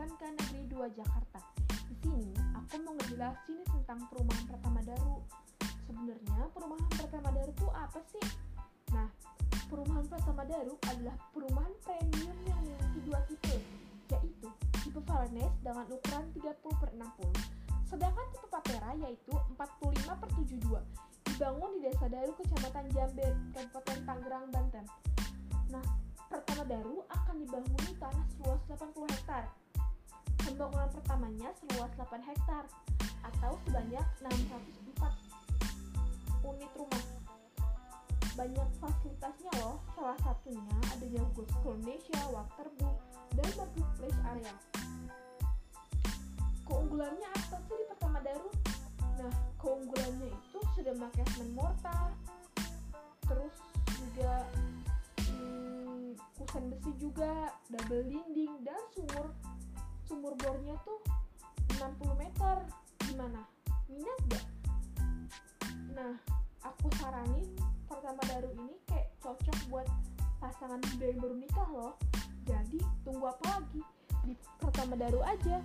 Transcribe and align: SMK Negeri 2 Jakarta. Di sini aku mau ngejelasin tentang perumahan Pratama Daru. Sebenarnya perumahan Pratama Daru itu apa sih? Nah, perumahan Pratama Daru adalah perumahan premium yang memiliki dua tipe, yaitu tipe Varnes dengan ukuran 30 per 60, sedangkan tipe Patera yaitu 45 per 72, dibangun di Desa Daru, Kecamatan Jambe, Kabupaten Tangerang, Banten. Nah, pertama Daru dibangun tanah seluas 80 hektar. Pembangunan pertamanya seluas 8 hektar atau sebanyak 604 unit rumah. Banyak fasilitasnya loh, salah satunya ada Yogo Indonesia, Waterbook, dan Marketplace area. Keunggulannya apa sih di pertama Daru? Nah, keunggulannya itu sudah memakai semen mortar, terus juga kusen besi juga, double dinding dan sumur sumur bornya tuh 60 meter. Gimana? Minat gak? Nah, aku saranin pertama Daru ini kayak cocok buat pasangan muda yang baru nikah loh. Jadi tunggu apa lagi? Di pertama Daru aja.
SMK 0.00 0.32
Negeri 0.32 0.64
2 0.72 0.96
Jakarta. 0.96 1.44
Di 1.68 1.92
sini 2.00 2.32
aku 2.56 2.80
mau 2.80 2.96
ngejelasin 2.96 3.60
tentang 3.68 4.00
perumahan 4.08 4.48
Pratama 4.48 4.80
Daru. 4.80 5.20
Sebenarnya 5.84 6.48
perumahan 6.56 6.88
Pratama 6.88 7.28
Daru 7.36 7.52
itu 7.52 7.68
apa 7.68 8.00
sih? 8.08 8.24
Nah, 8.96 9.12
perumahan 9.68 10.08
Pratama 10.08 10.48
Daru 10.48 10.80
adalah 10.88 11.20
perumahan 11.36 11.74
premium 11.84 12.32
yang 12.48 12.60
memiliki 12.64 13.00
dua 13.04 13.20
tipe, 13.28 13.56
yaitu 14.08 14.48
tipe 14.80 15.00
Varnes 15.04 15.52
dengan 15.60 15.84
ukuran 15.92 16.24
30 16.32 16.80
per 16.80 16.90
60, 16.96 17.92
sedangkan 17.92 18.26
tipe 18.32 18.48
Patera 18.48 18.90
yaitu 19.04 19.36
45 19.60 20.16
per 20.16 20.28
72, 20.32 20.80
dibangun 21.28 21.70
di 21.76 21.80
Desa 21.84 22.08
Daru, 22.08 22.32
Kecamatan 22.40 22.88
Jambe, 22.96 23.28
Kabupaten 23.52 23.98
Tangerang, 24.08 24.48
Banten. 24.48 24.84
Nah, 25.68 25.84
pertama 26.32 26.64
Daru 26.64 27.04
dibangun 27.40 27.96
tanah 27.96 28.26
seluas 28.36 28.60
80 28.68 29.16
hektar. 29.16 29.48
Pembangunan 30.44 30.92
pertamanya 30.92 31.48
seluas 31.56 31.88
8 31.96 32.20
hektar 32.20 32.64
atau 33.24 33.56
sebanyak 33.64 34.04
604 34.20 35.08
unit 36.44 36.72
rumah. 36.76 37.04
Banyak 38.36 38.68
fasilitasnya 38.80 39.52
loh, 39.60 39.80
salah 39.96 40.16
satunya 40.20 40.76
ada 40.92 41.06
Yogo 41.08 41.44
Indonesia, 41.64 42.20
Waterbook, 42.32 42.96
dan 43.36 43.48
Marketplace 43.56 44.20
area. 44.32 44.54
Keunggulannya 46.64 47.28
apa 47.34 47.56
sih 47.66 47.76
di 47.76 47.84
pertama 47.88 48.18
Daru? 48.24 48.48
Nah, 49.20 49.32
keunggulannya 49.60 50.28
itu 50.28 50.58
sudah 50.76 50.92
memakai 50.96 51.24
semen 51.34 51.52
mortar, 51.52 52.08
terus 53.28 53.54
juga 53.90 54.48
kusen 56.50 56.66
besi 56.66 56.90
juga, 56.98 57.54
double 57.70 58.10
dinding 58.10 58.66
dan 58.66 58.82
sumur 58.90 59.30
sumur 60.02 60.34
bornya 60.34 60.74
tuh 60.82 60.98
60 61.78 62.10
meter. 62.18 62.66
Gimana? 63.06 63.46
Minat 63.86 64.18
gak? 64.26 64.46
Nah, 65.94 66.18
aku 66.66 66.90
saranin 66.98 67.46
pertama 67.86 68.18
Daru 68.26 68.50
ini 68.58 68.74
kayak 68.90 69.14
cocok 69.22 69.58
buat 69.70 69.86
pasangan 70.42 70.82
muda 70.90 71.06
yang 71.06 71.22
baru 71.22 71.36
nikah 71.38 71.68
loh. 71.70 71.94
Jadi 72.42 72.82
tunggu 73.06 73.30
apa 73.30 73.46
lagi? 73.46 73.86
Di 74.26 74.34
pertama 74.58 74.98
Daru 74.98 75.22
aja. 75.22 75.62